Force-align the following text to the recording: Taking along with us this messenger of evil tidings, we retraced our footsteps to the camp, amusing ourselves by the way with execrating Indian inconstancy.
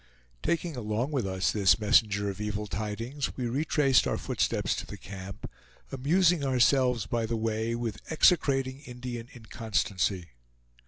Taking 0.41 0.75
along 0.75 1.11
with 1.11 1.27
us 1.27 1.51
this 1.51 1.77
messenger 1.79 2.27
of 2.27 2.41
evil 2.41 2.65
tidings, 2.65 3.37
we 3.37 3.45
retraced 3.45 4.07
our 4.07 4.17
footsteps 4.17 4.75
to 4.77 4.87
the 4.87 4.97
camp, 4.97 5.47
amusing 5.91 6.43
ourselves 6.43 7.05
by 7.05 7.27
the 7.27 7.37
way 7.37 7.75
with 7.75 8.01
execrating 8.11 8.79
Indian 8.79 9.29
inconstancy. 9.31 10.29